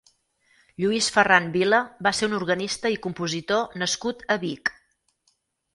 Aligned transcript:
Lluís 0.83 1.09
Ferran 1.17 1.49
Vila 1.57 1.81
va 2.07 2.15
ser 2.21 2.31
un 2.31 2.33
organista 2.39 2.93
i 2.95 2.99
compositor 3.07 3.81
nascut 3.83 4.27
a 4.37 4.41
Vic. 4.47 4.75